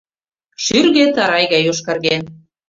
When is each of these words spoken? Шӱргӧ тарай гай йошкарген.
Шӱргӧ 0.63 1.05
тарай 1.15 1.45
гай 1.51 1.61
йошкарген. 1.67 2.21